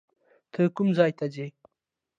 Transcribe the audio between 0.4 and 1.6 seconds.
ته کوم ځای ته ځې؟